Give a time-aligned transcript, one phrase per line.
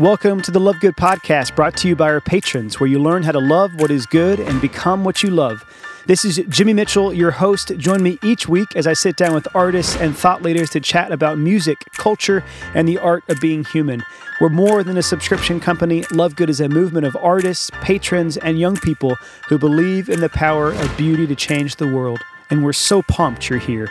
[0.00, 3.22] Welcome to the Love Good podcast, brought to you by our patrons, where you learn
[3.22, 5.62] how to love what is good and become what you love.
[6.06, 7.76] This is Jimmy Mitchell, your host.
[7.76, 11.12] Join me each week as I sit down with artists and thought leaders to chat
[11.12, 12.42] about music, culture,
[12.74, 14.02] and the art of being human.
[14.40, 16.02] We're more than a subscription company.
[16.10, 19.16] Love Good is a movement of artists, patrons, and young people
[19.50, 22.20] who believe in the power of beauty to change the world.
[22.48, 23.90] And we're so pumped you're here.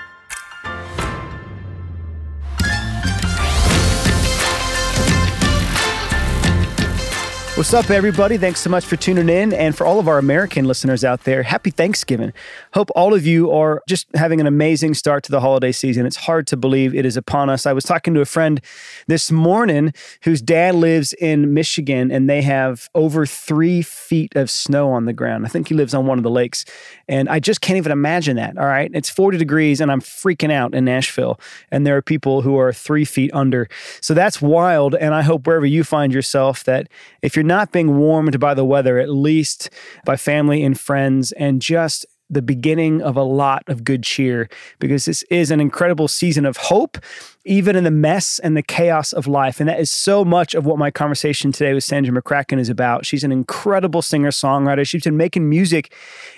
[7.60, 8.38] What's up, everybody?
[8.38, 9.52] Thanks so much for tuning in.
[9.52, 12.32] And for all of our American listeners out there, happy Thanksgiving.
[12.74, 16.06] Hope all of you are just having an amazing start to the holiday season.
[16.06, 17.66] It's hard to believe it is upon us.
[17.66, 18.62] I was talking to a friend
[19.08, 24.92] this morning whose dad lives in Michigan and they have over three feet of snow
[24.92, 25.46] on the ground.
[25.46, 26.64] I think he lives on one of the lakes.
[27.10, 28.58] And I just can't even imagine that.
[28.58, 28.90] All right.
[28.94, 31.38] It's 40 degrees and I'm freaking out in Nashville.
[31.72, 33.68] And there are people who are three feet under.
[34.00, 34.96] So that's wild.
[34.96, 36.88] And I hope wherever you find yourself that
[37.22, 39.70] if you're not being warmed by the weather, at least
[40.06, 44.50] by family and friends, and just the beginning of a lot of good cheer
[44.80, 46.98] because this is an incredible season of hope,
[47.44, 49.60] even in the mess and the chaos of life.
[49.60, 53.06] And that is so much of what my conversation today with Sandra McCracken is about.
[53.06, 54.88] She's an incredible singer songwriter.
[54.88, 55.94] She's been making music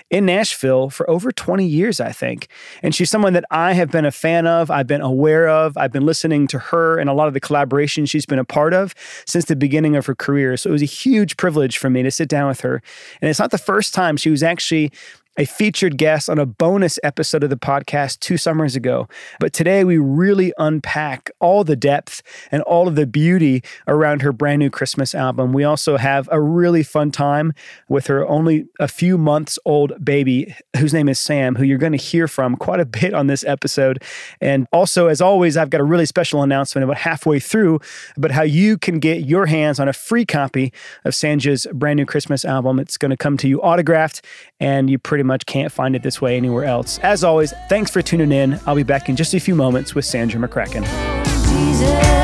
[0.09, 2.48] in Nashville for over 20 years, I think.
[2.83, 5.92] And she's someone that I have been a fan of, I've been aware of, I've
[5.92, 8.94] been listening to her and a lot of the collaborations she's been a part of
[9.26, 10.55] since the beginning of her career.
[10.55, 12.81] So it was a huge privilege for me to sit down with her.
[13.22, 14.92] And it's not the first time she was actually
[15.37, 19.07] a featured guest on a bonus episode of the podcast two summers ago.
[19.39, 24.33] But today we really unpack all the depth and all of the beauty around her
[24.33, 25.53] brand new Christmas album.
[25.53, 27.53] We also have a really fun time
[27.87, 31.93] with her only a few months old baby, whose name is Sam, who you're going
[31.93, 34.03] to hear from quite a bit on this episode.
[34.41, 37.79] And also, as always, I've got a really special announcement about halfway through
[38.17, 40.73] about how you can get your hands on a free copy
[41.05, 42.79] of Sandra's brand new Christmas album.
[42.79, 44.25] It's going to come to you autographed,
[44.59, 46.98] and you pretty much can't find it this way anywhere else.
[47.04, 48.59] As always, thanks for tuning in.
[48.65, 50.83] I'll be back in just a few moments with Sandra McCracken.
[50.83, 52.20] Oh, Jesus,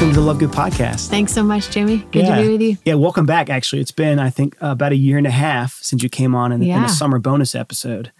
[0.00, 1.08] welcome to the Love Good podcast.
[1.08, 1.98] Thanks so much, Jimmy.
[2.10, 2.36] Good yeah.
[2.36, 2.78] to be with you.
[2.86, 3.50] Yeah, welcome back.
[3.50, 6.52] Actually, it's been, I think, about a year and a half since you came on
[6.52, 6.86] in, in Yeah.
[6.86, 8.10] a summer bonus episode.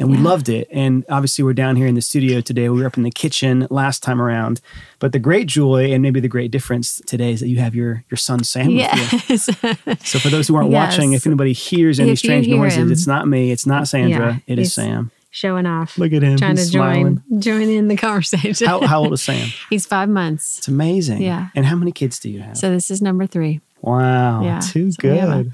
[0.00, 0.24] And we Yeah.
[0.24, 0.66] loved it.
[0.72, 2.68] And obviously, we're down here in the studio today.
[2.68, 4.60] We were up in the kitchen last time around.
[4.98, 8.02] But the great joy and maybe the great difference today is that you have your
[8.10, 9.18] your son Sam with you.
[9.28, 9.48] Yes.
[10.08, 10.96] So for those who aren't Yes.
[10.96, 12.90] watching, if anybody hears any If strange hear noises, him.
[12.90, 13.52] it's not me.
[13.52, 14.42] It's not Sandra.
[14.48, 15.12] It is Sam.
[15.30, 15.98] Showing off.
[15.98, 16.38] Look at him.
[16.38, 16.94] Trying He's to join
[17.28, 17.40] smiling.
[17.40, 18.66] join in the conversation.
[18.66, 19.48] How, how old is Sam?
[19.68, 20.58] He's five months.
[20.58, 21.20] It's amazing.
[21.22, 21.48] Yeah.
[21.54, 22.56] And how many kids do you have?
[22.56, 23.60] So this is number three.
[23.82, 24.42] wow.
[24.42, 24.60] Yeah.
[24.60, 25.52] Too So we have a good.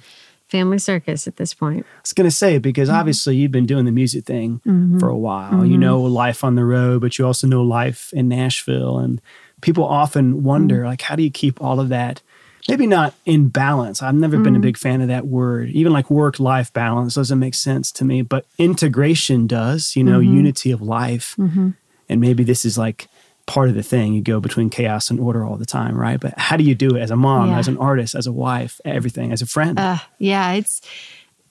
[0.48, 1.84] Family circus at this point.
[1.84, 2.98] I was going to say, because Mm-hmm.
[2.98, 4.60] obviously you've been doing the music thing
[5.00, 5.64] for a while.
[5.66, 8.98] You know life on the road, but you also know life in Nashville.
[8.98, 9.20] And
[9.62, 10.86] people often wonder, Mm-hmm.
[10.86, 12.20] like, how do you keep all of that?
[12.68, 14.02] Maybe not in balance.
[14.02, 14.62] I've never been a Mm-hmm.
[14.62, 15.68] big fan of that word.
[15.70, 20.20] Even like work life balance doesn't make sense to me, but integration does, you know,
[20.20, 20.36] Mm-hmm.
[20.36, 21.36] unity of life.
[21.38, 23.08] And maybe this is like
[23.46, 24.14] part of the thing.
[24.14, 26.18] You go between chaos and order all the time, right?
[26.18, 27.58] But how do you do it as a mom, Yeah.
[27.58, 29.78] as an artist, as a wife, everything, as a friend?
[29.78, 30.80] Uh, yeah, it's.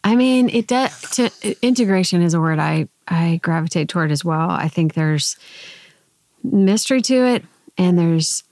[0.03, 0.99] I mean, it does.
[1.11, 1.29] To,
[1.61, 4.49] integration is a word I I gravitate toward as well.
[4.49, 5.37] I think there's
[6.43, 7.45] mystery to it,
[7.77, 8.43] and there's.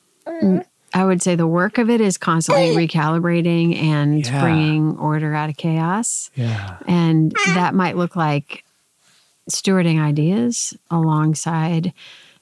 [0.94, 4.42] I would say the work of it is constantly recalibrating and Yeah.
[4.42, 6.30] bringing order out of chaos.
[6.36, 6.78] yeah.
[6.88, 8.64] And that might look like
[9.50, 11.94] stewarding ideas alongside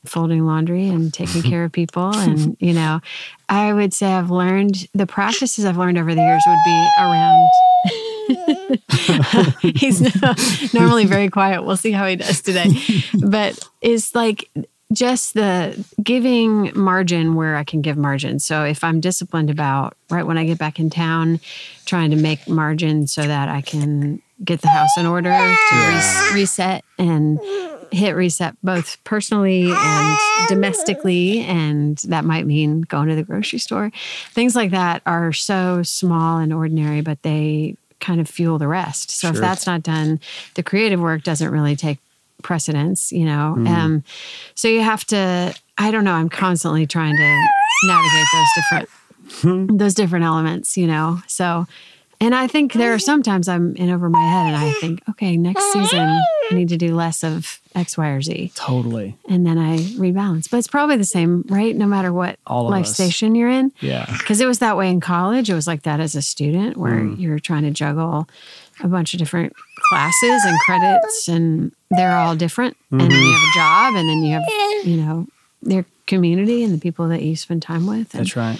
[0.06, 2.16] folding laundry and taking care of people.
[2.16, 3.01] And, you know,
[3.50, 7.50] I would say I've learned the practices I've learned over the years would be around.
[9.75, 11.63] He's normally very quiet.
[11.63, 12.68] We'll see how he does today.
[13.19, 14.50] But it's like
[14.91, 18.39] just the giving margin where I can give margin.
[18.39, 21.39] So if I'm disciplined about right when I get back in town,
[21.86, 26.33] trying to make margin so that I can get the house in order to res-
[26.33, 27.39] reset and
[27.91, 31.41] hit reset both personally and domestically.
[31.41, 33.91] And that might mean going to the grocery store.
[34.31, 39.12] Things like that are so small and ordinary, but they kind of fuel the rest.
[39.12, 40.19] So if that's not done,
[40.56, 42.00] the creative work doesn't really take
[42.41, 43.56] precedence, you know.
[43.57, 43.68] Mm-hmm.
[43.68, 44.03] Um,
[44.56, 45.53] so you have to.
[45.77, 46.13] I don't know.
[46.13, 47.47] I'm constantly trying to
[47.86, 48.89] navigate those different
[49.41, 49.77] Hmm.
[49.77, 51.21] those different elements, you know.
[51.27, 51.68] So,
[52.19, 55.38] and I think there are sometimes I'm in over my head, and I think, okay,
[55.38, 59.15] next season I need to do less of X, Y, or Z, Totally.
[59.30, 60.50] and then I rebalance.
[60.50, 61.75] But it's probably the same, right?
[61.75, 62.94] No matter what life us.
[62.95, 63.71] station you're in.
[63.81, 64.07] Yeah.
[64.18, 65.47] Because it was that way in college.
[65.50, 67.19] It was like that as a student, where Mm.
[67.19, 68.27] you're trying to juggle
[68.81, 69.53] a bunch of different
[69.89, 72.77] classes and credits, and they're all different.
[72.91, 73.25] And then Mm-hmm.
[73.25, 74.45] you have a job, and then you have,
[74.86, 75.27] you know,
[75.62, 78.13] their community and the people that you spend time with.
[78.15, 78.59] And That's right.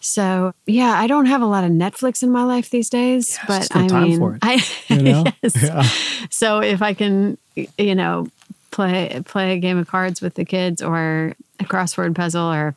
[0.00, 3.44] so yeah, I don't have a lot of Netflix in my life these days, Yeah,
[3.48, 5.24] but I mean, I You know?
[5.42, 5.62] yes.
[5.62, 5.82] Yeah.
[6.30, 7.36] So if I can,
[7.78, 8.28] you know,
[8.70, 12.74] play play a game of cards with the kids or a crossword puzzle or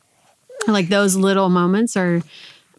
[0.67, 2.21] like those little moments are,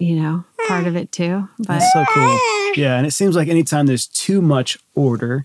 [0.01, 1.49] you know, part of it too.
[1.59, 2.39] But That's so cool.
[2.75, 5.45] Yeah, and it seems like anytime there's too much order,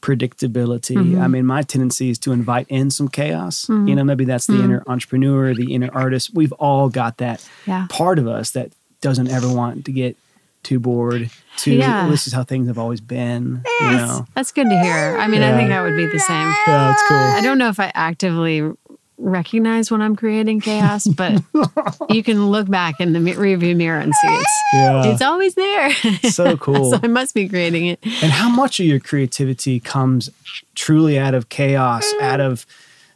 [0.00, 0.96] predictability.
[0.96, 1.20] Mm-hmm.
[1.20, 3.68] I mean, my tendency is to invite in some chaos.
[3.68, 6.32] You know, maybe that's the inner entrepreneur, the inner artist.
[6.32, 7.86] We've all got that Yeah.
[7.88, 8.70] part of us that
[9.00, 10.16] doesn't ever want to get
[10.62, 11.30] too bored.
[11.56, 11.72] Too.
[11.74, 12.08] Yeah.
[12.08, 13.62] This is how things have always been.
[13.80, 14.26] You know.
[14.34, 15.16] that's good to hear.
[15.18, 16.48] I mean, I think I would be the same.
[16.66, 17.16] Yeah, that's cool.
[17.16, 18.70] I don't know if I actively
[19.18, 21.42] recognize when I'm creating chaos, but
[22.10, 25.04] you can look back in the rearview mirror and see it's Yeah.
[25.06, 25.90] it's always there.
[26.30, 26.90] so cool.
[26.92, 27.98] so I must be creating it.
[28.02, 30.30] And how much of your creativity comes
[30.74, 32.66] truly out of chaos, out of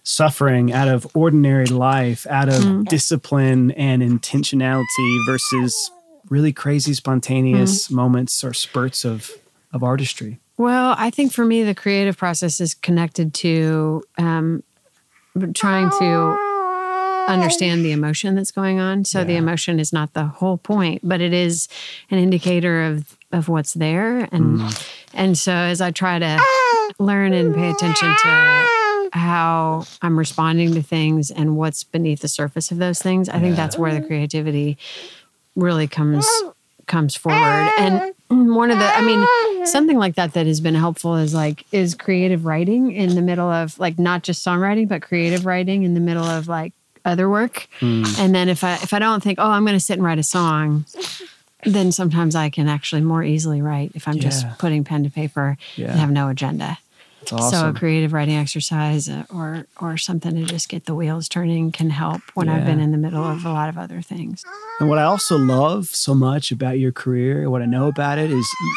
[0.03, 2.89] suffering, out of ordinary life, out of Mm.
[2.89, 5.91] discipline and intentionality versus
[6.29, 7.93] really crazy spontaneous Mm.
[7.93, 9.31] moments or spurts of
[9.73, 10.41] of artistry?
[10.57, 14.63] Well, I think for me, the creative process is connected to um,
[15.55, 16.51] trying to
[17.29, 19.05] understand the emotion that's going on.
[19.05, 21.69] So the emotion is not the whole point, but it is
[22.11, 24.21] an indicator of of what's there.
[24.33, 25.17] And mm-hmm.
[25.17, 26.41] and so as I try to
[26.99, 28.69] learn and pay attention to
[29.13, 33.57] how I'm responding to things and what's beneath the surface of those things, I think
[33.57, 34.79] that's where the creativity
[35.55, 36.27] really comes
[36.87, 37.71] comes forward.
[37.79, 41.65] And one of the, I mean, something like that that has been helpful is like
[41.73, 45.95] is creative writing in the middle of like not just songwriting, but creative writing in
[45.95, 46.73] the middle of like
[47.05, 47.67] other work.
[47.81, 48.05] Hmm.
[48.19, 50.19] And then if I if I don't think, oh, I'm going to sit and write
[50.19, 50.85] a song,
[51.65, 54.23] then sometimes I can actually more easily write if I'm Yeah.
[54.23, 55.91] just putting pen to paper Yeah.
[55.91, 56.79] and have no agenda.
[57.23, 61.29] It's So a creative writing exercise uh, or or something to just get the wheels
[61.29, 64.43] turning can help when I've been in the middle of a lot of other things.
[64.81, 68.31] And what I also love so much about your career, what I know about it,
[68.31, 68.77] is you-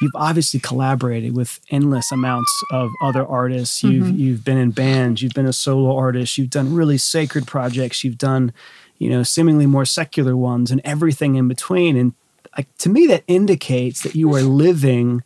[0.00, 3.82] you've obviously collaborated with endless amounts of other artists.
[3.82, 8.04] You've you've been in bands, you've been a solo artist, you've done really sacred projects,
[8.04, 8.52] you've done,
[8.98, 11.96] you know, seemingly more secular ones, and everything in between.
[11.96, 12.12] And
[12.56, 15.22] like to me, that indicates that you are living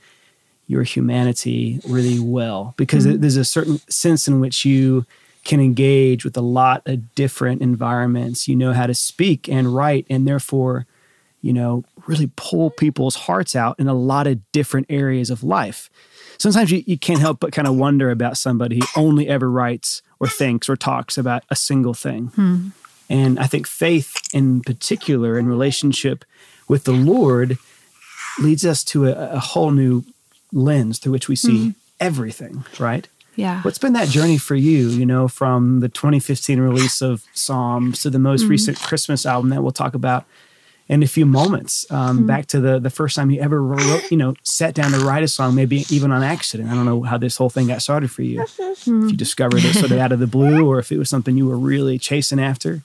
[0.67, 3.21] your humanity really well because mm-hmm.
[3.21, 5.07] there's a certain sense in which you
[5.45, 8.49] can engage with a lot of different environments.
[8.49, 10.87] You know how to speak and write, and therefore,
[11.41, 15.89] you know, really pull people's hearts out in a lot of different areas of life.
[16.39, 20.03] Sometimes you, you can't help but kind of wonder about somebody who only ever writes
[20.19, 22.27] or thinks or talks about a single thing.
[22.29, 22.69] Hmm.
[23.09, 26.25] And I think faith, in particular, in relationship
[26.69, 27.57] with the Lord,
[28.41, 30.05] leads us to a, a whole new
[30.57, 31.71] lens through which we see mm-hmm.
[32.01, 33.07] everything, right?
[33.37, 33.61] Yeah.
[33.63, 38.11] What's been that journey for you, you know, from the 2015 release of Psalms to
[38.11, 38.51] the most mm-hmm.
[38.51, 40.25] recent Christmas album that we'll talk about
[40.89, 42.27] in a few moments, um, mm-hmm.
[42.27, 45.23] back to the, the first time you ever wrote, you know, sat down to write
[45.23, 46.71] a song, maybe even on accident.
[46.71, 48.43] I don't know how this whole thing got started for you.
[48.59, 51.37] If you discovered it sort of out of the blue or if it was something
[51.37, 52.83] you were really chasing after.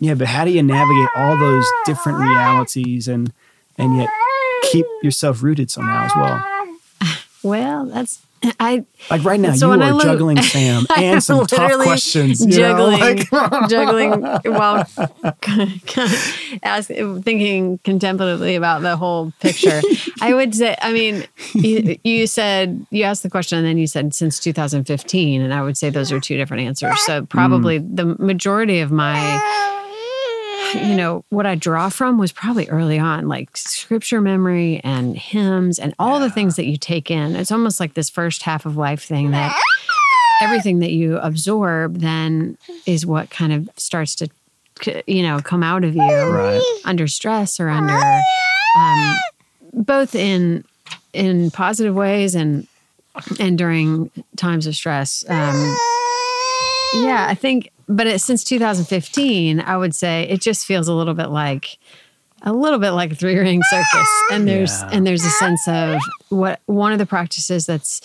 [0.00, 3.32] Yeah, but how do you navigate all those different realities and
[3.78, 4.08] and yet
[4.64, 6.51] keep yourself rooted somehow as well?
[7.42, 8.20] Well, that's
[8.58, 11.72] I Like right now, So you when I are look- juggling Sam and some tough
[11.82, 12.40] questions.
[12.40, 14.22] you know, juggling, like- juggling
[14.56, 14.86] while
[16.62, 19.80] ask, thinking contemplatively about the whole picture.
[20.20, 23.86] I would say, I mean, you, you said you asked the question, and then you
[23.86, 27.00] said since 2015, and I would say those are two different answers.
[27.04, 27.28] So mm.
[27.28, 29.40] probably the majority of my
[30.74, 35.78] you know, what I draw from was probably early on, like scripture memory and hymns
[35.78, 37.36] and all the things that you take in.
[37.36, 39.58] It's almost like this first half of life thing that
[40.40, 44.28] everything that you absorb then is what kind of starts to,
[45.06, 46.62] you know, come out of you right.
[46.84, 47.94] under stress or under
[48.76, 49.16] um,
[49.72, 50.64] both in
[51.12, 52.66] in positive ways and
[53.38, 55.24] and during times of stress.
[55.28, 55.76] Um,
[56.94, 61.14] yeah, I think, but it, since 2015, I would say it just feels a little
[61.14, 61.78] bit like
[62.42, 64.08] a little bit like a three ring circus.
[64.32, 64.90] And there's Yeah.
[64.92, 68.00] and there's a sense of what one of the practices that's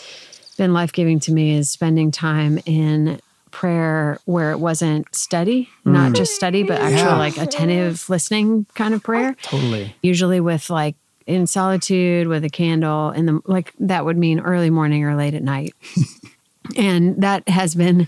[0.58, 3.20] been life giving to me is spending time in
[3.52, 7.06] prayer where it wasn't study, not just study, but actually Mm.
[7.06, 7.18] Yeah.
[7.18, 9.36] like attentive listening kind of prayer.
[9.42, 9.96] Totally.
[10.04, 14.70] Usually with like in solitude with a candle in the like that would mean early
[14.70, 15.74] morning or late at night.
[16.78, 18.08] and that has been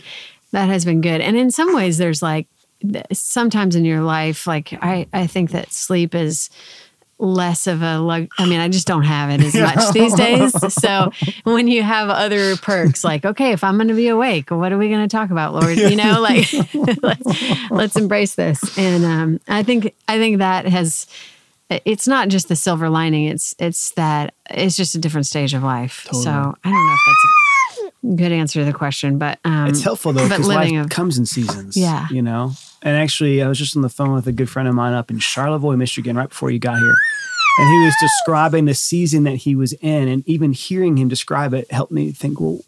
[0.52, 1.22] that has been good.
[1.22, 2.48] And in some ways there's like
[3.12, 6.50] sometimes in your life like I I think that sleep is
[7.18, 10.54] less of a lug I mean I just don't have it as much these days.
[10.72, 11.12] So
[11.44, 14.78] when you have other perks like okay if I'm going to be awake what are
[14.78, 16.48] we going to talk about Lord you know like
[17.04, 21.06] let's, let's embrace this and um I think I think that has
[21.70, 25.64] it's not just the silver lining it's it's that it's just a different stage of
[25.64, 26.08] life.
[26.12, 27.49] So I don't know if that's a
[28.16, 31.26] good answer to the question but um It's helpful though because life a- comes in
[31.26, 31.76] seasons.
[31.76, 32.08] Yeah.
[32.12, 32.52] You know?
[32.82, 35.12] And actually, I was just on the phone with a good friend of mine up
[35.12, 36.96] in Charlevoix, Michigan, right before you got here.
[37.60, 40.08] And he was describing the season that he was in.
[40.08, 42.60] And even hearing him describe it helped me think, well,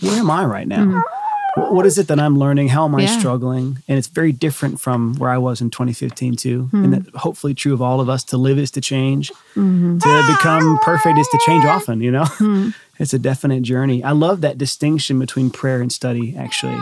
[0.00, 0.84] where am I right now?
[1.00, 1.21] Wh-
[1.56, 2.68] What is it that I'm learning?
[2.68, 3.02] How am I.
[3.02, 3.18] Yeah.
[3.18, 3.78] struggling?
[3.86, 6.62] And it's very different from where I was in 2015 too.
[6.70, 6.84] Hmm.
[6.84, 8.24] And that hopefully true of all of us.
[8.24, 9.30] To live is to change.
[9.54, 9.98] Mm-hmm.
[9.98, 12.00] To become perfect is to change often.
[12.00, 12.70] You know, Hmm.
[12.98, 14.02] it's a definite journey.
[14.02, 16.34] I love that distinction between prayer and study.
[16.36, 16.78] Actually,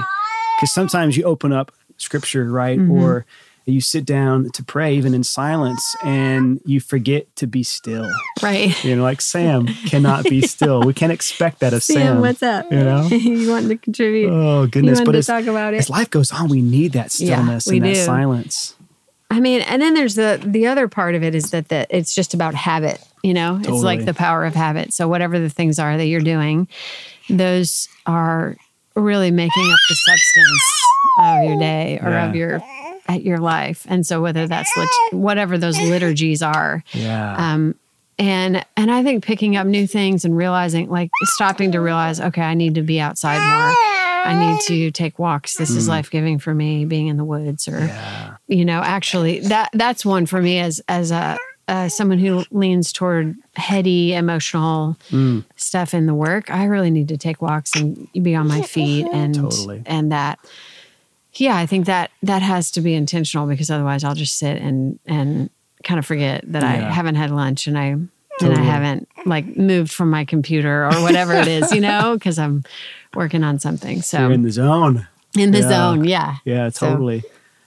[0.56, 2.92] because sometimes you open up scripture, right, Mm-hmm.
[3.02, 3.26] or
[3.72, 8.10] you sit down to pray even in silence, and you forget to be still.
[8.42, 10.82] right You know, like Sam cannot be still.
[10.82, 11.96] We can't expect that of Sam.
[11.96, 12.70] Sam, what's up?
[12.70, 13.06] You know.
[13.10, 14.30] you want to contribute?
[14.32, 15.00] Oh goodness!
[15.04, 15.78] But to talk about it?
[15.78, 18.04] as life goes on, we need that stillness we and that do.
[18.04, 18.74] silence.
[19.32, 22.14] I mean, and then there's the the other part of it is that that it's
[22.14, 23.00] just about habit.
[23.22, 24.92] You know, it's like the power of habit.
[24.94, 26.66] So whatever the things are that you're doing,
[27.28, 28.56] those are
[28.96, 30.62] really making up the substance
[31.20, 32.28] of your day or Yeah.
[32.28, 32.60] of your
[33.14, 33.86] at your life.
[33.88, 37.36] And so whether that's lit- whatever those liturgies are, Yeah.
[37.52, 37.74] um,
[38.18, 42.42] and and I think picking up new things and realizing, like stopping to realize, okay,
[42.42, 43.72] I need to be outside more.
[44.22, 45.56] I need to take walks.
[45.56, 46.84] This is life giving for me.
[46.84, 48.36] Being in the woods, or yeah.
[48.46, 51.38] you know, actually, that that's one for me as as a
[51.68, 55.44] uh, someone who leans toward heady, emotional Mm.
[55.56, 56.50] stuff in the work.
[56.50, 59.82] I really need to take walks and be on my feet, and Totally.
[59.86, 60.38] and that.
[61.34, 64.98] Yeah, I think that that has to be intentional because otherwise I'll just sit and
[65.06, 65.50] and
[65.84, 67.84] kind of forget that I haven't had lunch and I
[68.42, 72.38] and I haven't like moved from my computer or whatever it is, you know, because
[72.38, 72.64] I'm
[73.14, 74.02] working on something.
[74.02, 75.06] So You're in the zone.
[75.36, 75.68] in the Yeah.
[75.68, 77.22] zone, yeah, Yeah, So- totally.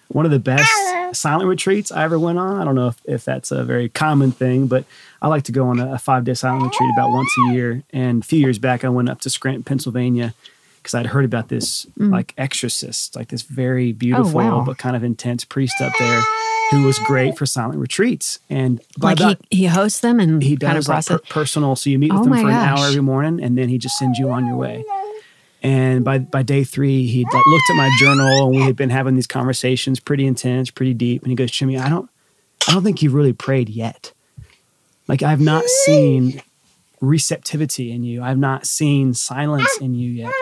[0.09, 0.69] One of the best
[1.13, 2.57] silent retreats I ever went on.
[2.61, 4.85] I don't know if, if that's a very common thing, but
[5.23, 7.81] I like to go on a, a five day silent retreat about once a year.
[7.91, 10.35] And a few years back, I went up to Scranton, Pennsylvania,
[10.83, 14.33] because I'd heard about this like exorcist, like this very beautiful Mm.
[14.59, 14.63] wow.
[14.65, 16.21] but kind of intense priest up there
[16.71, 18.39] who was great for silent retreats.
[18.49, 21.33] And by like that, he, he hosts them and he kind of does like per-
[21.33, 21.75] personal.
[21.75, 23.97] So you meet with Oh him for an hour every morning, and then he just
[23.97, 24.83] sends you on your way.
[25.61, 28.89] And by by day three, he like looked at my journal, and we had been
[28.89, 31.21] having these conversations, pretty intense, pretty deep.
[31.23, 32.09] And he goes, "Jimmy, I don't,
[32.67, 34.11] I don't think you've really prayed yet.
[35.07, 36.41] Like I've not seen
[37.01, 38.21] receptivity in you.
[38.23, 40.33] I've not seen silence in you yet."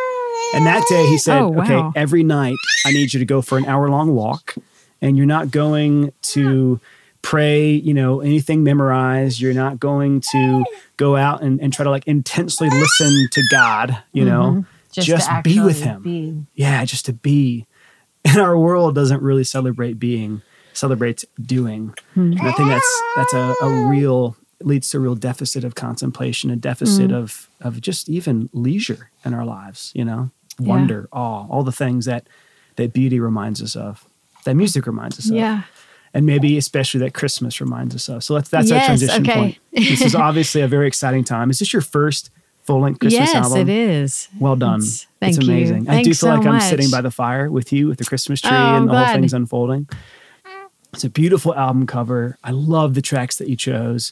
[0.54, 1.64] And that day, he said, Oh, wow.
[1.64, 2.56] "Okay, every night
[2.86, 4.56] I need you to go for an hour long walk,
[5.02, 6.80] and you're not going to."
[7.24, 9.40] pray, you know, anything memorized.
[9.40, 10.66] You're not going to
[10.98, 15.30] go out and, and try to like intensely listen to God, you know, Just just,
[15.44, 16.02] be with Him.
[16.02, 16.44] be.
[16.56, 17.68] Yeah, just to be.
[18.26, 20.42] And our world doesn't really celebrate being,
[20.74, 21.94] celebrates doing.
[22.16, 22.32] Hmm.
[22.32, 26.50] And I think that's that's a, a real leads to a real deficit of contemplation,
[26.50, 27.16] a deficit Hmm.
[27.18, 32.06] of of just even leisure in our lives, you know, wonder, awe, all the things
[32.06, 32.28] that
[32.78, 34.06] that beauty reminds us of,
[34.46, 35.64] that music reminds us of Yeah.
[36.14, 38.24] and maybe especially that Christmas reminds us of.
[38.24, 39.34] So that's that's our transition okay.
[39.34, 39.58] point.
[39.72, 41.50] This is obviously a very exciting time.
[41.50, 42.30] Is this your first
[42.64, 43.58] full length Christmas yes, album?
[43.58, 44.30] Yes, it is.
[44.40, 44.80] Well done.
[44.80, 45.54] It's- it's thank you.
[45.54, 45.90] amazing.
[45.90, 48.42] I do feel so like I'm sitting by the fire with you with the Christmas
[48.42, 49.88] tree Oh, I'm and the whole thing's unfolding.
[50.94, 52.38] It's a beautiful album cover.
[52.44, 54.12] I love the tracks that you chose.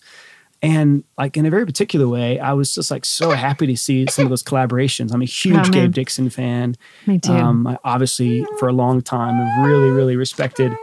[0.62, 4.06] And like in a very particular way, I was just like so happy to see
[4.10, 5.13] some of those collaborations.
[5.13, 5.72] I'm a huge Oh.
[5.72, 6.75] Gabe Dixon fan.
[7.08, 7.32] Me too.
[7.32, 10.74] Um, I obviously, for a long time, have really, really respected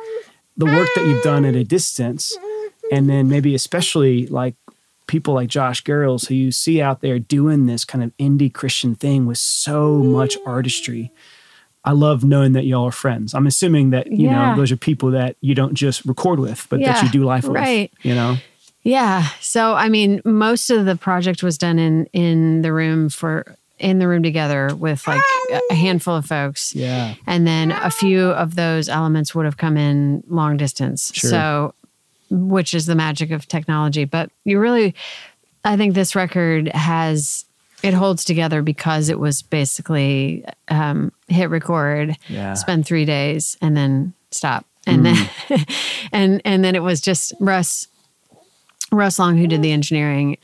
[0.57, 2.35] the work that you've done at a distance.
[2.91, 4.55] And then maybe especially like
[5.09, 8.95] people like Josh Garrels, who you see out there doing this kind of indie Christian
[8.95, 11.13] thing with so much artistry.
[11.85, 13.35] I love knowing that y'all are friends.
[13.35, 14.51] I'm assuming that, you Yeah.
[14.53, 17.45] know, those are people that you don't just record with, but that you do life
[17.45, 17.55] with.
[17.57, 17.93] right.
[18.03, 18.37] You know?
[18.87, 19.27] Yeah.
[19.41, 23.99] So I mean, most of the project was done in in the room for in
[23.99, 25.21] the room together with like
[25.71, 26.75] a handful of folks.
[26.75, 27.15] Yeah.
[27.27, 31.13] And then a few of those elements would have come in long distance.
[31.15, 31.31] Sure.
[31.31, 31.75] So
[32.31, 34.05] which is the magic of technology.
[34.05, 34.95] But you really,
[35.65, 37.45] I think this record has
[37.83, 42.55] it holds together because it was basically um, hit record, Yeah.
[42.55, 45.29] spend three days, and then stop, and then
[46.13, 47.89] and and then it was just Russ
[48.93, 50.39] Russ Long who did the engineering,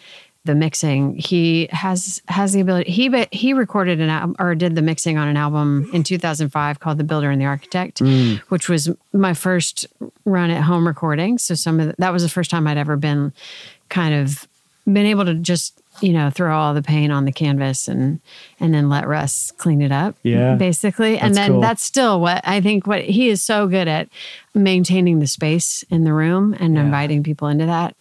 [0.45, 1.17] the mixing.
[1.17, 2.91] He has has the ability.
[2.91, 6.81] He ba- he recorded an album or did the mixing on an album in 2005
[6.81, 8.39] called The Builder and the Architect, mm.
[8.49, 9.87] which was my first
[10.25, 11.39] run at home recording.
[11.39, 13.33] So some of the, that was the first time I'd ever been
[13.89, 14.49] kind of
[14.85, 18.21] been able to just you know throw all the paint on the canvas and
[18.59, 20.17] and then let Russ clean it up.
[20.23, 20.55] Yeah.
[20.55, 21.61] basically, and then cool.
[21.61, 22.87] that's still what I think.
[22.87, 24.09] What he is so good at
[24.55, 27.97] maintaining the space in the room and inviting people into that.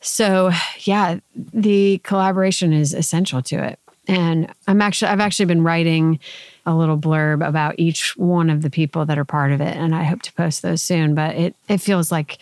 [0.00, 3.78] So yeah, the collaboration is essential to it.
[4.06, 6.18] And I'm actually I've actually been writing
[6.64, 9.94] a little blurb about each one of the people that are part of it and
[9.94, 12.38] I hope to post those soon, but it it feels like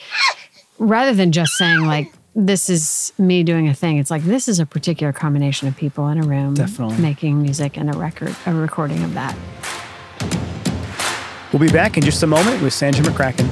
[0.78, 4.60] rather than just saying like this is me doing a thing, it's like this is
[4.60, 6.98] a particular combination of people in a room Definitely.
[6.98, 9.34] making music and a record a recording of that.
[11.50, 13.48] We'll be back in just a moment with Sandra McCracken.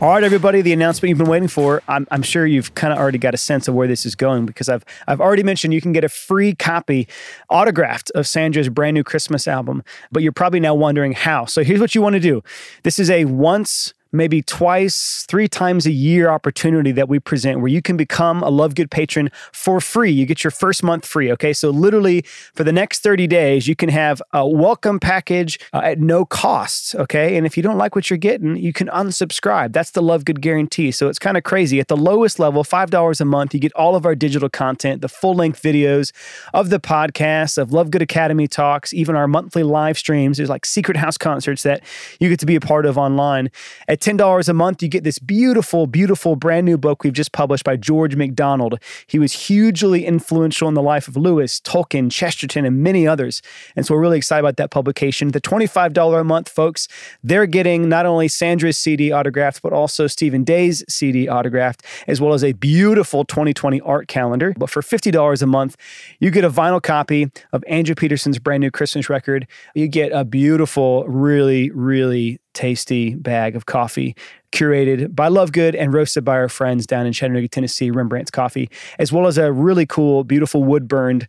[0.00, 1.82] All right, everybody, the announcement you've been waiting for.
[1.88, 4.46] I'm, I'm sure you've kind of already got a sense of where this is going
[4.46, 7.08] because I've I've already mentioned you can get a free copy
[7.48, 11.46] autographed of Sandra's brand new Christmas album, but you're probably now wondering how.
[11.46, 12.44] So here's what you want to do.
[12.84, 17.68] This is a once maybe twice, three times a year opportunity that we present where
[17.68, 20.10] you can become a Love Good patron for free.
[20.10, 21.30] You get your first month free.
[21.32, 21.52] Okay.
[21.52, 22.22] So, literally,
[22.54, 26.94] for the next 30 days, you can have a welcome package uh, at no cost.
[26.94, 27.36] Okay.
[27.36, 29.72] And if you don't like what you're getting, you can unsubscribe.
[29.72, 30.92] That's the Love Good guarantee.
[30.92, 31.80] So, it's kind of crazy.
[31.80, 35.08] At the lowest level, $5 a month, you get all of our digital content, the
[35.08, 36.12] full length videos
[36.54, 40.36] of the podcast, of Love Good Academy talks, even our monthly live streams.
[40.36, 41.82] There's like secret house concerts that
[42.20, 43.50] you get to be a part of online.
[43.88, 47.64] At $10 a month, you get this beautiful, beautiful brand new book we've just published
[47.64, 48.78] by George MacDonald.
[49.06, 53.40] He was hugely influential in the life of Lewis, Tolkien, Chesterton, and many others.
[53.74, 55.28] And so we're really excited about that publication.
[55.28, 56.86] The $25 a month folks,
[57.22, 62.34] they're getting not only Sandra's CD autographed, but also Stephen Day's CD autographed, as well
[62.34, 64.52] as a beautiful 2020 art calendar.
[64.58, 65.76] But for $50 a month,
[66.20, 69.46] you get a vinyl copy of Andrew Peterson's brand new Christmas record.
[69.74, 74.16] You get a beautiful, really, really tasty bag of coffee
[74.52, 78.70] curated by Love Good and roasted by our friends down in Chattanooga, Tennessee, Rembrandt's Coffee,
[78.98, 81.26] as well as a really cool, beautiful wood burned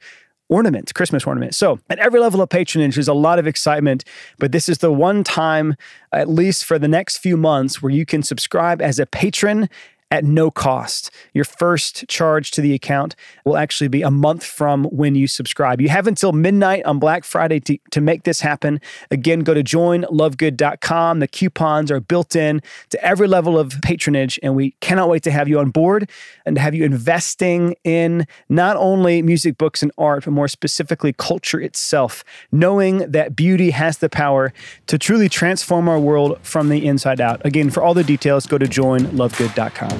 [0.47, 1.55] ornament, Christmas ornament.
[1.55, 4.03] So, at every level of patronage, there's a lot of excitement,
[4.37, 5.75] but this is the one time,
[6.11, 9.69] at least for the next few months, where you can subscribe as a patron
[10.11, 11.11] at no cost.
[11.33, 15.81] Your first charge to the account will actually be a month from when you subscribe.
[15.81, 18.79] You have until midnight on Black Friday to, to make this happen.
[19.09, 21.19] Again, go to joinlovegood.com.
[21.19, 25.31] The coupons are built in to every level of patronage, and we cannot wait to
[25.31, 26.09] have you on board
[26.45, 31.13] and to have you investing in not only music, books, and art, but more specifically
[31.13, 34.53] culture itself, knowing that beauty has the power
[34.87, 37.43] to truly transform our world from the inside out.
[37.45, 39.94] Again, for all the details, go to joinlovegood.com.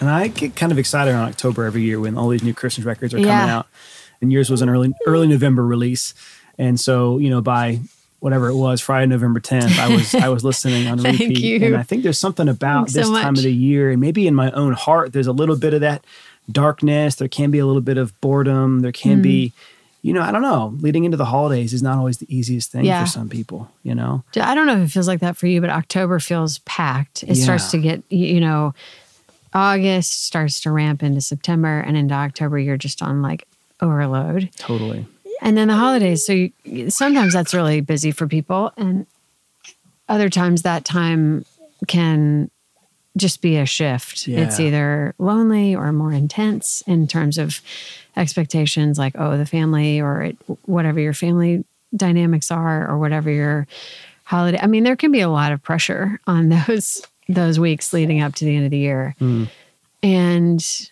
[0.00, 2.84] And I get kind of excited in October every year when all these new Christmas
[2.84, 3.66] records are coming out.
[4.20, 6.14] And yours was an early early November release.
[6.58, 7.80] And so, you know, by
[8.20, 11.38] whatever it was, Friday, November 10th, I was I was listening on repeat.
[11.38, 11.64] you.
[11.66, 14.26] And I think there's something about Thanks so this time of the year, and maybe
[14.26, 16.04] in my own heart, there's a little bit of that
[16.50, 17.14] darkness.
[17.16, 18.80] There can be a little bit of boredom.
[18.80, 19.52] There can be, Mm.
[20.04, 20.74] You know, I don't know.
[20.80, 23.02] Leading into the holidays is not always the easiest thing Yeah.
[23.02, 24.22] for some people, you know?
[24.38, 27.22] I don't know if it feels like that for you, but October feels packed.
[27.26, 28.74] It starts to get, you know,
[29.54, 33.46] August starts to ramp into September, and into October, you're just on like
[33.80, 34.50] overload.
[34.56, 35.06] Totally.
[35.40, 36.26] And then the holidays.
[36.26, 36.32] So
[36.64, 39.06] you, sometimes that's really busy for people, and
[40.08, 41.46] other times that time
[41.86, 42.50] can
[43.16, 44.26] just be a shift.
[44.26, 47.60] It's either lonely or more intense in terms of
[48.16, 53.66] expectations, like oh, the family or it, whatever your family dynamics are, or whatever your
[54.24, 54.58] holiday.
[54.60, 58.34] I mean, there can be a lot of pressure on those those weeks leading up
[58.36, 59.48] to the end of the year, mm.
[60.02, 60.90] and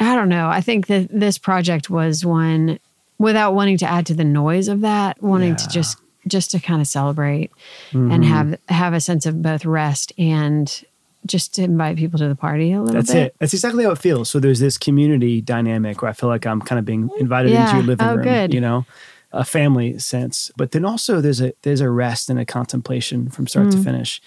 [0.00, 0.48] I don't know.
[0.48, 2.78] I think that this project was one
[3.18, 6.80] without wanting to add to the noise of that, wanting to just just to kind
[6.80, 7.50] of celebrate
[7.92, 8.22] and mm-hmm.
[8.22, 10.84] have have a sense of both rest and
[11.26, 13.26] just to invite people to the party a little That's bit.
[13.28, 13.36] it.
[13.38, 14.28] That's exactly how it feels.
[14.30, 17.64] So there's this community dynamic where I feel like I'm kind of being invited Yeah.
[17.64, 18.52] into your living Oh, room, good.
[18.54, 18.84] you know,
[19.32, 20.50] a family sense.
[20.56, 23.72] But then also there's a there's a rest and a contemplation from start Mm.
[23.72, 24.20] to finish.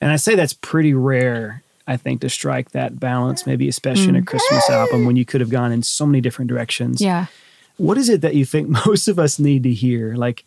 [0.00, 4.16] And I say that's pretty rare, I think, to strike that balance, maybe especially in
[4.16, 6.98] a Christmas album when you could have gone in so many different directions.
[6.98, 7.04] Mm.
[7.04, 7.26] Yeah.
[7.78, 10.14] What is it that you think most of us need to hear?
[10.16, 10.44] Like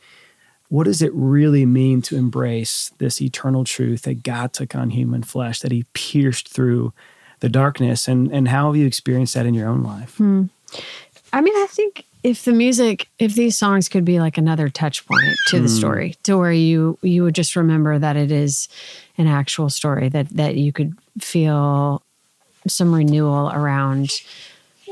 [0.69, 5.23] what does it really mean to embrace this eternal truth that God took on human
[5.23, 6.93] flesh, that He pierced through
[7.39, 10.17] the darkness, and and how have you experienced that in your own life?
[10.17, 10.45] Hmm.
[11.31, 15.05] I mean, I think if the music, if these songs could be like another touch
[15.05, 15.75] point to the hmm.
[15.75, 18.67] story, to where you you would just remember that it is
[19.17, 22.01] an actual story, that that you could feel
[22.67, 24.09] some renewal around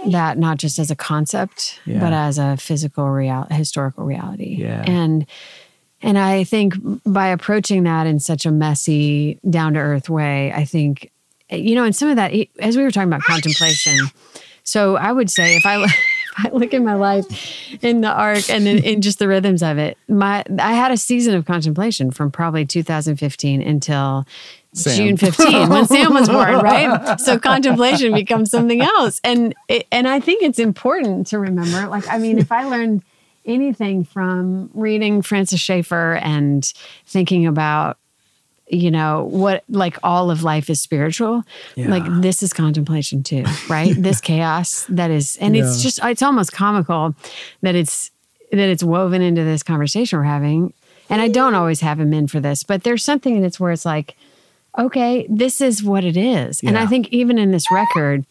[0.06, 2.00] that, not just as a concept, Yeah.
[2.00, 4.58] but as a physical real historical reality.
[4.60, 4.84] Yeah.
[4.86, 5.26] And
[6.04, 10.66] and I think by approaching that in such a messy, down to earth way, I
[10.66, 11.12] think,
[11.50, 13.98] you know, and some of that, as we were talking about contemplation.
[14.64, 15.94] So I would say if I, if
[16.38, 17.26] I look at my life
[17.82, 20.98] in the arc and in, in just the rhythms of it, my I had a
[20.98, 24.26] season of contemplation from probably 2015 until
[24.74, 24.96] Sam.
[24.96, 27.20] June 15 when Sam was born, right?
[27.20, 29.22] So contemplation becomes something else.
[29.24, 33.04] And it, and I think it's important to remember like I mean if I learned
[33.46, 36.66] anything from reading Francis Schaeffer and
[37.06, 37.98] thinking about
[38.68, 41.44] you know what like all of life is spiritual
[41.76, 41.90] Yeah.
[41.90, 43.94] like this is contemplation too right?
[43.96, 47.14] This chaos that is and it's just it's almost comical
[47.62, 48.10] that it's
[48.52, 50.74] that it's woven into this conversation we're having.
[51.10, 53.72] And i don't always have him in for this but there's something in it's where
[53.74, 54.16] it's like
[54.80, 56.62] okay this is what it is.
[56.64, 58.26] And i think even in this record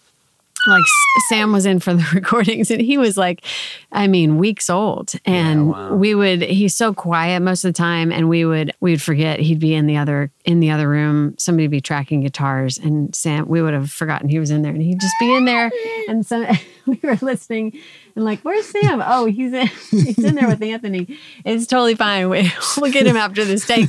[0.66, 0.84] like
[1.28, 3.44] Sam was in for the recordings and he was like,
[3.90, 5.12] I mean, weeks old.
[5.24, 5.94] And wow.
[5.94, 8.12] we would, he's so quiet most of the time.
[8.12, 11.34] And we would, we would forget he'd be in the other, in the other room.
[11.38, 14.82] Somebody be tracking guitars and Sam, we would have forgotten he was in there and
[14.82, 15.70] he'd just be in there.
[16.08, 16.46] And so
[16.86, 17.78] we were listening
[18.14, 19.02] and like, where's Sam?
[19.04, 21.18] Oh, he's in, he's in there with Anthony.
[21.44, 22.28] It's totally fine.
[22.28, 23.88] We, we'll get him after this take.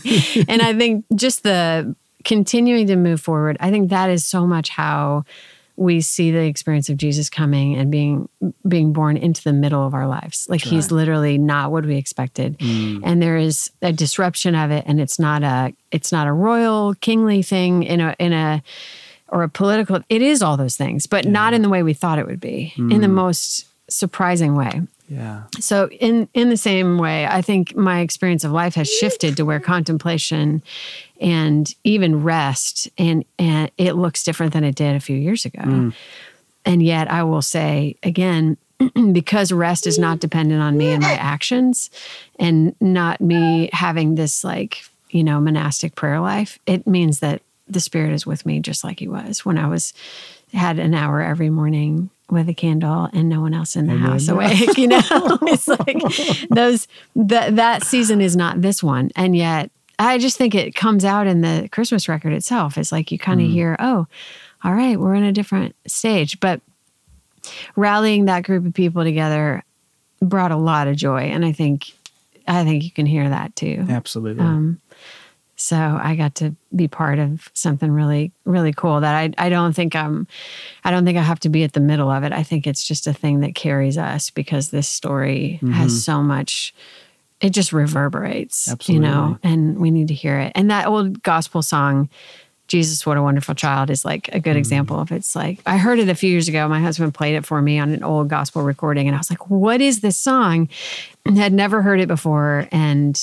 [0.50, 4.70] And I think just the continuing to move forward, I think that is so much
[4.70, 5.26] how
[5.84, 8.30] we see the experience of Jesus coming and being
[8.66, 10.48] being born into the middle of our lives.
[10.50, 12.58] Like he's literally not what we expected.
[12.60, 13.02] Mm.
[13.04, 16.96] And there is a disruption of it and it's not a it's not a royal
[16.96, 18.64] kingly thing in a in a
[19.28, 22.18] or a political it is all those things, but not in the way we thought
[22.18, 22.74] it would be.
[22.78, 23.12] In the mm.
[23.12, 24.82] most surprising way.
[25.10, 25.44] Yeah.
[25.60, 29.46] So in in the same way, I think my experience of life has shifted to
[29.46, 30.64] where contemplation
[31.20, 35.62] and even rest and and it looks different than it did a few years ago.
[35.62, 35.94] Mm.
[36.66, 38.58] And yet I will say again
[39.12, 41.90] because rest is not dependent on me and my actions
[42.40, 47.80] and not me having this like, you know, monastic prayer life, it means that the
[47.80, 49.94] spirit is with me just like he was when I was
[50.54, 54.28] had an hour every morning with a candle and no one else in the house.
[54.28, 55.02] Awake you know
[55.44, 59.12] it's like those that that season is not this one.
[59.16, 62.78] And yet i just think it comes out in the christmas record itself.
[62.78, 64.08] It's like you kind of hear oh
[64.64, 66.40] all right we're in a different stage.
[66.40, 66.62] But
[67.76, 69.64] rallying that group of people together
[70.22, 71.24] brought a lot of joy.
[71.24, 71.92] And i think
[72.48, 73.86] i think you can hear that too.
[73.90, 74.44] Absolutely.
[74.44, 74.80] um,
[75.56, 79.74] so I got to be part of something really, really cool that I, I don't
[79.74, 80.28] think I'm,
[80.84, 82.32] I don't think I have to be at the middle of it.
[82.32, 85.88] I think it's just a thing that carries us because this story has mm-hmm.
[85.88, 86.74] so much,
[87.40, 90.54] it just reverberates, you know, and we need to hear it.
[90.56, 92.10] And that old gospel song,
[92.68, 94.58] Jesus, what a wonderful child is like a good mm-hmm.
[94.58, 96.68] example of it's like I heard it a few years ago.
[96.68, 99.50] My husband played it for me on an old gospel recording, and I was like,
[99.50, 100.70] "What is this song?"
[101.26, 103.22] And had never heard it before, and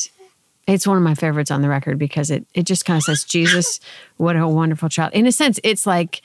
[0.70, 3.24] it's one of my favorites on the record because it it just kind of says
[3.24, 3.80] Jesus,
[4.16, 5.12] what a wonderful child.
[5.12, 6.22] In a sense, it's like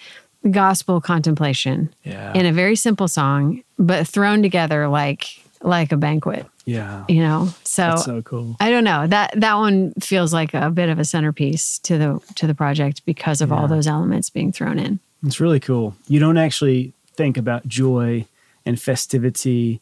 [0.52, 2.34] gospel contemplation Yeah.
[2.34, 5.28] in a very simple song, but thrown together like
[5.64, 7.04] like a banquet, yeah.
[7.10, 7.50] you know.
[7.64, 8.56] So, That's so cool.
[8.60, 12.22] I don't know that that one feels like a bit of a centerpiece to the
[12.36, 15.00] to the project because of all those elements being thrown in.
[15.26, 15.96] It's really cool.
[16.08, 18.28] You don't actually think about joy
[18.66, 19.82] and festivity,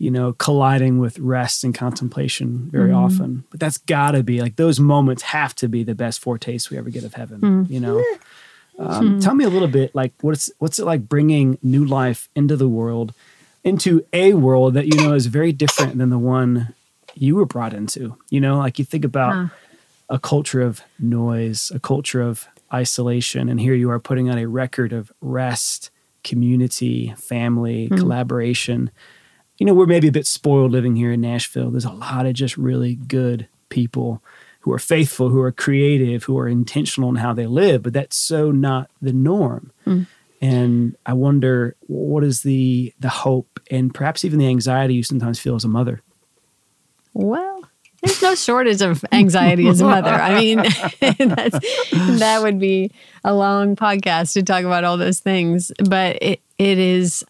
[0.00, 3.04] you know, colliding with rest and contemplation very mm-hmm.
[3.04, 3.44] often.
[3.50, 6.78] But that's got to be like those moments have to be the best foretaste we
[6.78, 7.70] ever get of heaven, mm.
[7.70, 8.02] you know.
[8.78, 9.18] Um, hmm.
[9.18, 12.68] Tell me a little bit like what's what's it like bringing new life into the
[12.68, 13.12] world,
[13.62, 16.74] into a world that you know is very different than the one
[17.14, 18.16] you were brought into.
[18.30, 19.46] You know, like you think about Huh.
[20.08, 23.50] a culture of noise, a culture of isolation.
[23.50, 25.90] And here you are putting on a record of rest,
[26.24, 27.96] community, family, hmm.
[27.96, 28.90] collaboration.
[29.60, 31.70] You know, we're maybe a bit spoiled living here in Nashville.
[31.70, 34.20] There's a lot of just really good people
[34.60, 38.16] who are faithful, who are creative, who are intentional in how they live, but that's
[38.16, 39.70] so not the norm.
[39.86, 40.06] Mm.
[40.42, 45.38] And I wonder what is the the hope and perhaps even the anxiety you sometimes
[45.38, 46.02] feel as a mother.
[47.12, 47.60] Well,
[48.02, 50.10] there's no shortage of anxiety as a mother.
[50.10, 50.56] I mean,
[51.18, 51.58] that's,
[52.18, 52.92] that would be
[53.24, 55.70] a long podcast to talk about all those things.
[55.78, 57.24] But it, it is,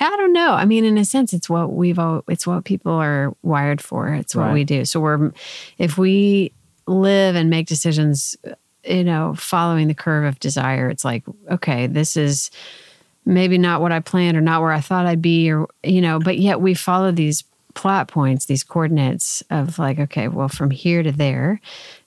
[0.00, 0.52] I don't know.
[0.52, 4.08] I mean, in a sense, it's what we've all, it's what people are wired for.
[4.14, 4.54] It's what Right.
[4.54, 4.84] we do.
[4.84, 5.32] So we're,
[5.78, 6.52] if we
[6.86, 11.86] live and make decisions, uh, you know, following the curve of desire, it's like, okay,
[11.86, 12.50] this is
[13.26, 16.18] maybe not what I planned or not where I thought I'd be, or, you know,
[16.18, 21.02] but yet we follow these plot points, these coordinates of like, okay, well, from here
[21.02, 21.60] to there,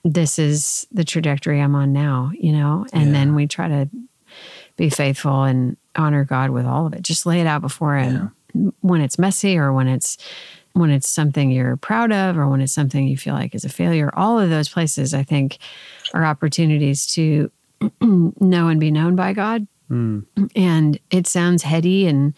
[0.04, 3.90] this is the trajectory I'm on now, you know, and then we try to
[4.76, 7.02] be faithful and honor God with all of it.
[7.04, 8.32] Just lay it out before Him
[8.82, 10.18] when it's messy or when it's
[10.74, 13.70] when it's something you're proud of or when it's something you feel like is a
[13.70, 14.10] failure.
[14.16, 15.60] All of those places, I think,
[16.16, 17.52] are opportunities to
[18.02, 19.68] know and be known by God.
[19.90, 20.22] Hmm.
[20.56, 22.34] And it sounds heady and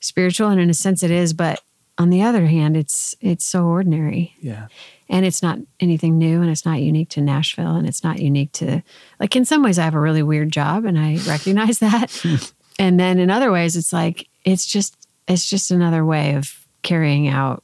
[0.00, 1.32] spiritual, and in a sense, it is.
[1.32, 1.62] But
[1.96, 4.66] on the other hand, it's it's so ordinary Yeah.
[5.08, 8.52] and it's not anything new and it's not unique to Nashville and it's not unique
[8.52, 8.82] to
[9.18, 12.52] like in some ways I have a really weird job and I recognize that.
[12.78, 17.28] And then in other ways it's like it's just it's just another way of carrying
[17.28, 17.62] out,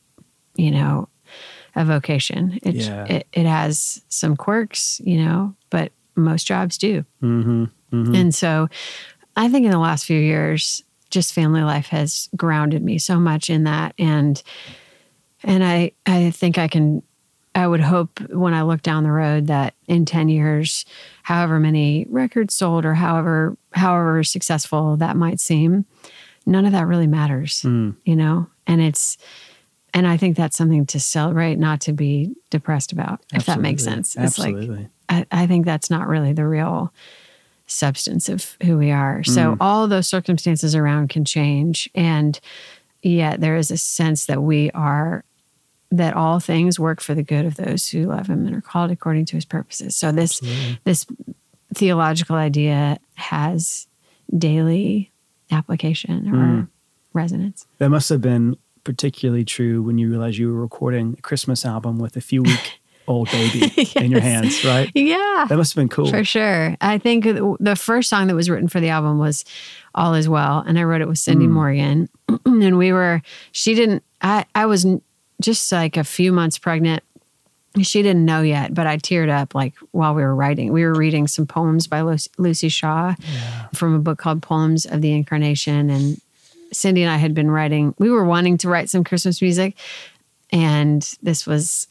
[0.54, 1.08] you know,
[1.74, 2.58] a vocation.
[2.62, 3.04] It Yeah.
[3.06, 7.04] it, it has some quirks, you know, but most jobs do.
[7.22, 8.14] Mm-hmm.
[8.14, 8.68] And so
[9.36, 13.48] I think in the last few years, just family life has grounded me so much
[13.50, 13.94] in that.
[13.98, 14.42] And
[15.42, 17.02] and I I think I can
[17.54, 20.84] I would hope when I look down the road that in 10 years,
[21.22, 25.84] however many records sold or however however successful that might seem,
[26.46, 27.62] none of that really matters.
[27.62, 27.90] Hmm.
[28.04, 28.48] You know?
[28.66, 29.18] And it's
[29.92, 33.84] and I think that's something to celebrate, not to be depressed about, if that makes
[33.84, 34.16] sense.
[34.16, 34.88] It's like Absolutely.
[35.08, 36.92] I, I think that's not really the real
[37.66, 39.22] substance of who we are.
[39.22, 39.56] So hmm.
[39.62, 41.88] all those circumstances around can change.
[41.94, 42.38] And
[43.02, 45.24] yet there is a sense that we are
[45.96, 48.90] that all things work for the good of those who love him and are called
[48.90, 49.96] according to his purposes.
[49.96, 50.40] So this
[50.84, 51.06] this
[51.74, 53.86] theological idea has
[54.36, 55.10] daily
[55.50, 56.62] application or hmm.
[57.12, 57.66] resonance.
[57.78, 61.98] That must have been particularly true when you realized you were recording a Christmas album
[61.98, 64.90] with a few week old baby in your hands, right?
[64.94, 65.46] Yeah.
[65.48, 66.08] That must have been cool.
[66.08, 66.76] For sure.
[66.80, 69.44] I think the first song that was written for the album was
[69.94, 70.64] All Is Well.
[70.66, 71.52] And I wrote it with Cindy hmm.
[71.52, 72.08] Morgan.
[72.46, 74.86] and we were, she didn't, I, I was
[75.44, 77.02] just like a few months pregnant.
[77.82, 80.72] She didn't know yet, but I teared up like while we were writing.
[80.72, 83.14] We were reading some poems by Luci Shaw
[83.74, 85.90] from a book called Poems of the Incarnation.
[85.90, 86.20] And
[86.72, 89.76] Cindy and I had been writing, we were wanting to write some Christmas music.
[90.52, 91.88] And this was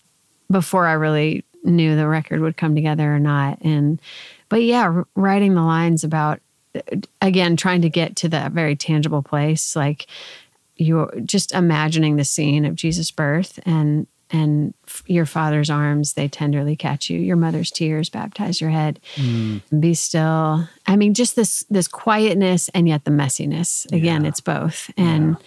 [0.50, 3.60] before I really knew the record would come together or not.
[3.62, 4.02] And,
[4.48, 6.40] but yeah, writing the lines about,
[6.76, 10.08] uh, again, trying to get to that very tangible place, like
[10.84, 14.74] you're just imagining the scene of Jesus' birth and, and
[15.06, 17.20] your father's arms, they tenderly catch you.
[17.20, 19.00] Your mother's tears baptize your head.
[19.16, 19.62] Mm.
[19.80, 20.68] Be still.
[20.88, 23.86] I mean, just this this quietness and yet the messiness.
[23.92, 24.28] Again, Yeah.
[24.30, 24.90] it's both.
[24.98, 25.38] And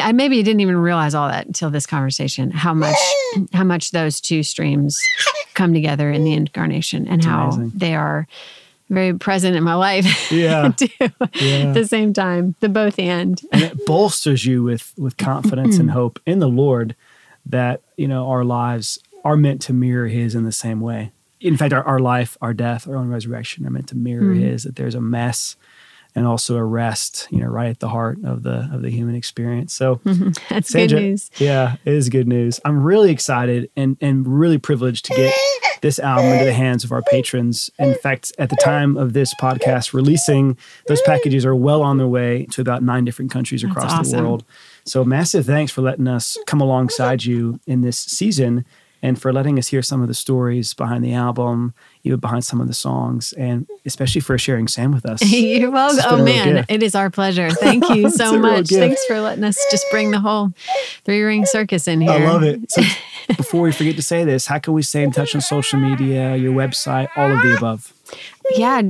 [0.00, 2.50] I maybe you didn't even realize all that until this conversation.
[2.50, 2.96] How much
[3.52, 4.96] how much those two streams
[5.54, 7.72] come together in the incarnation and how amazing.
[7.74, 8.26] they are
[8.92, 10.68] very present in my life Yeah.
[10.76, 11.68] too Yeah.
[11.68, 12.54] at the same time.
[12.60, 13.40] The both and.
[13.52, 15.98] and it bolsters you with with confidence and mm-hmm.
[15.98, 16.94] hope in the Lord
[17.46, 21.12] that you know our lives are meant to mirror His in the same way.
[21.40, 24.42] In fact, our, our life, our death, our own resurrection are meant to mirror mm-hmm.
[24.42, 24.62] His.
[24.64, 25.56] That there's a mess
[26.14, 29.14] and also a rest, you know, right at the heart of the of the human
[29.14, 29.74] experience.
[29.74, 30.00] So.
[30.48, 31.30] That's Sandra, good news.
[31.38, 32.60] Yeah, it is good news.
[32.64, 35.34] I'm really excited and, and really privileged to get
[35.80, 37.70] this album into the hands of our patrons.
[37.78, 42.06] In fact, at the time of this podcast releasing, those packages are well on their
[42.06, 44.44] way to about nine different countries across the world.
[44.84, 48.64] So, massive thanks for letting us come alongside you in this season
[49.02, 52.60] and for letting us hear some of the stories behind the album, even behind some
[52.60, 55.22] of the songs, and especially for sharing Sam with us.
[55.32, 55.98] You're welcome.
[55.98, 57.50] It's been a Oh man, it is our pleasure.
[57.66, 58.68] Thank you so much.
[58.68, 60.52] Thanks for letting us just bring the whole
[61.04, 62.10] three ring circus in here.
[62.10, 62.70] I love it.
[62.70, 62.82] So
[63.36, 66.36] before we forget to say this, how can we stay in touch on social media,
[66.36, 67.92] your website, all of the above?
[68.56, 68.82] yeah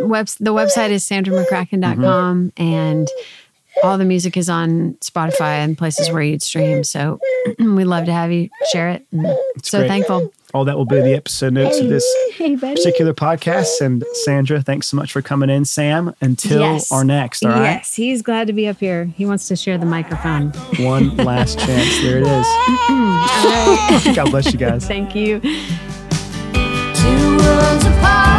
[0.00, 2.62] web, the website is sandramccracken.com Mm-hmm.
[2.62, 3.08] and
[3.84, 7.18] all the music is on spotify and places where you'd stream so
[7.58, 9.26] we'd love to have you share it and
[9.62, 9.88] so great.
[9.88, 12.04] thankful All that will be in the episode notes of this
[12.36, 13.80] hey particular podcast.
[13.80, 15.64] And Sandra, thanks so much for coming in.
[15.64, 16.90] Sam, until Yes.
[16.92, 17.62] our next, all right?
[17.62, 21.58] yes he's glad to be up here he wants to share the microphone One last
[21.58, 22.00] chance.
[22.00, 22.46] There it is.
[24.16, 24.86] God bless you guys.
[24.86, 28.35] thank you Two worlds apart,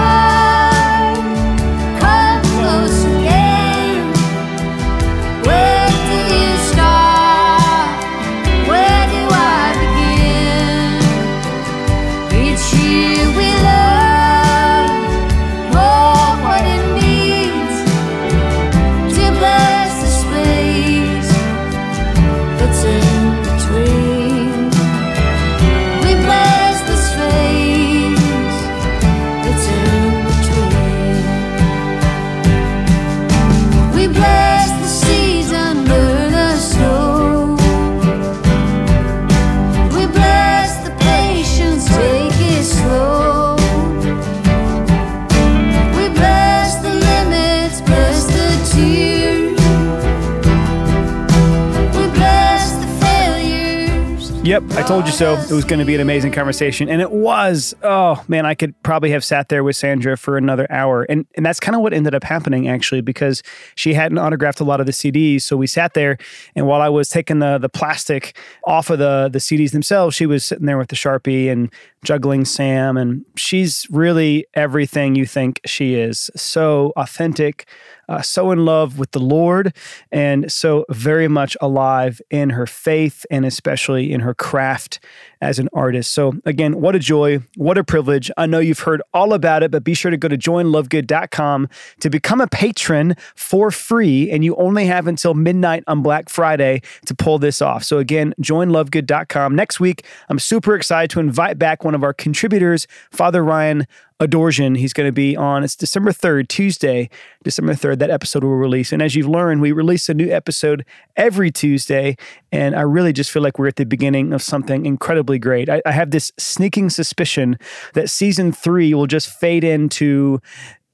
[54.88, 55.34] told you so.
[55.34, 57.76] It was going to be an amazing conversation, and it was.
[57.84, 61.46] Oh man, I could probably have sat there with Sandra for another hour, and and
[61.46, 63.44] that's kind of what ended up happening actually, because
[63.76, 65.42] she hadn't autographed a lot of the CDs.
[65.42, 66.18] So we sat there,
[66.56, 70.26] and while I was taking the the plastic off of the the CDs themselves, she
[70.26, 71.70] was sitting there with the sharpie and
[72.06, 76.30] juggling Sam, and she's really everything you think she is.
[76.38, 77.68] So authentic,
[78.08, 79.76] uh, so in love with the Lord,
[80.12, 85.00] and so very much alive in her faith and especially in her craft
[85.42, 86.14] as an artist.
[86.14, 88.32] So, again, what a joy, what a privilege.
[88.38, 91.70] I know you've heard all about it, but be sure to go to joinlovegood.com
[92.00, 94.30] to become a patron for free.
[94.32, 97.84] And you only have until midnight on Black Friday to pull this off.
[97.84, 99.56] So, again, joinlovegood.com.
[99.56, 103.88] Next week, I'm super excited to invite back one of our contributors, Father Ryan
[104.20, 104.78] Adorjan.
[104.78, 107.10] He's going to be on, it's December 3rd, Tuesday,
[107.44, 108.00] December 3rd.
[108.00, 108.92] That episode will release.
[108.92, 112.18] And as you've learned, we release a new episode every Tuesday.
[112.52, 115.70] And I really just feel like we're at the beginning of something incredibly great.
[115.70, 117.58] I, I have this sneaking suspicion
[117.94, 120.40] that season three will just fade into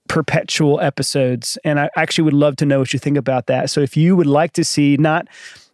[0.07, 1.57] perpetual episodes.
[1.63, 3.69] And I actually would love to know what you think about that.
[3.69, 5.27] So if you would like to see not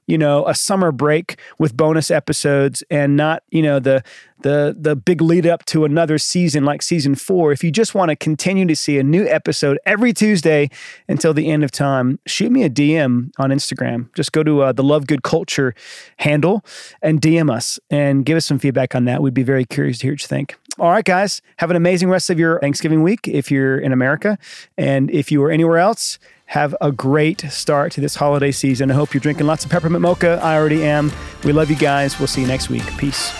[0.09, 4.03] you know a summer break with bonus episodes and not you know the
[4.41, 8.09] the the big lead up to another season like season 4 if you just want
[8.09, 10.69] to continue to see a new episode every Tuesday
[11.07, 14.11] until the end of time shoot me a DM on Instagram.
[14.15, 15.75] Just go to uh, the love good culture
[16.17, 16.65] handle
[17.01, 19.21] and DM us and give us some feedback on that.
[19.21, 22.09] We'd be very curious to hear what you think all right guys have an amazing
[22.09, 24.37] rest of your Thanksgiving week if you're in America
[24.77, 28.89] and if you are anywhere else have a great start to this holiday season.
[28.89, 30.39] I hope you're drinking lots of peppermint mocha.
[30.41, 31.11] I already am.
[31.43, 32.17] We love you guys.
[32.17, 32.85] We'll see you next week.
[32.97, 33.31] Peace.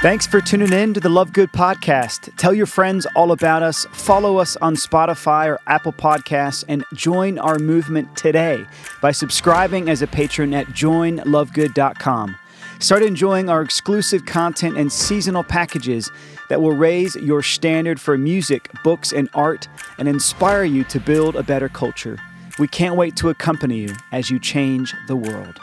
[0.00, 2.34] Thanks for tuning in to the Love Good podcast.
[2.36, 3.86] Tell your friends all about us.
[3.92, 8.64] Follow us on Spotify or Apple Podcasts and join our movement today
[9.02, 12.36] by subscribing as a patron at joinlovegood.com.
[12.78, 16.10] Start enjoying our exclusive content and seasonal packages
[16.50, 19.66] that will raise your standard for music, books, and art
[19.98, 22.18] and inspire you to build a better culture.
[22.58, 25.58] We can't wait to accompany you as you change the world.